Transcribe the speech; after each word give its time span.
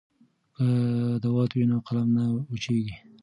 که 0.55 0.65
دوات 1.23 1.49
وي 1.53 1.63
نو 1.69 1.77
قلم 1.87 2.07
نه 2.17 2.23
وچیږي. 2.51 2.95